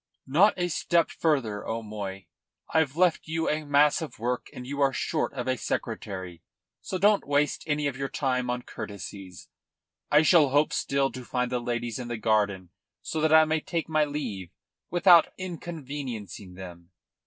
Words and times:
"Not 0.25 0.55
a 0.57 0.67
step 0.67 1.11
farther, 1.11 1.63
O'Moy. 1.63 2.25
I've 2.73 2.97
left 2.97 3.27
you 3.27 3.47
a 3.47 3.63
mass 3.63 4.01
of 4.01 4.17
work, 4.17 4.47
and 4.51 4.65
you 4.65 4.81
are 4.81 4.91
short 4.91 5.31
of 5.35 5.47
a 5.47 5.55
secretary. 5.59 6.41
So 6.81 6.97
don't 6.97 7.27
waste 7.27 7.63
any 7.67 7.85
of 7.85 7.95
your 7.95 8.09
time 8.09 8.49
on 8.49 8.63
courtesies. 8.63 9.47
I 10.09 10.23
shall 10.23 10.49
hope 10.49 10.73
still 10.73 11.11
to 11.11 11.23
find 11.23 11.51
the 11.51 11.59
ladies 11.59 11.99
in 11.99 12.07
the 12.07 12.17
garden 12.17 12.71
so 13.03 13.21
that 13.21 13.31
I 13.31 13.45
may 13.45 13.59
take 13.59 13.87
my 13.87 14.03
leave 14.03 14.49
without 14.89 15.27
inconveniencing 15.37 16.55
them." 16.55 16.89